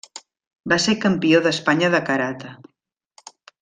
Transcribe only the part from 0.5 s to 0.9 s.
Va